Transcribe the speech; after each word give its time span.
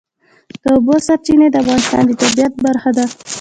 د 0.61 0.63
اوبو 0.75 0.95
سرچینې 1.07 1.47
د 1.51 1.55
افغانستان 1.61 2.03
د 2.07 2.11
طبیعت 2.21 2.53
برخه 2.65 2.91
ده. 2.97 3.05